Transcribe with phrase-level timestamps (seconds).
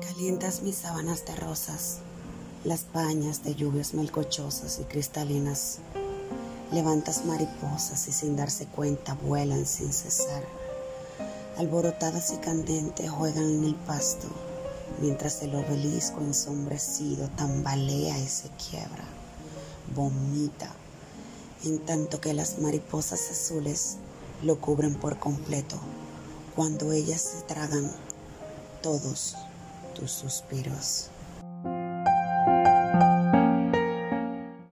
[0.00, 1.98] Calientas mis sábanas de rosas,
[2.64, 5.78] las pañas de lluvias melcochosas y cristalinas.
[6.70, 10.44] Levantas mariposas y sin darse cuenta vuelan sin cesar.
[11.56, 14.28] Alborotadas y candentes juegan en el pasto,
[15.00, 19.04] mientras el obelisco ensombrecido tambalea y se quiebra,
[19.96, 20.70] vomita,
[21.64, 23.96] en tanto que las mariposas azules
[24.42, 25.76] lo cubren por completo,
[26.54, 27.90] cuando ellas se tragan
[28.80, 29.34] todos
[29.98, 31.10] tus suspiros.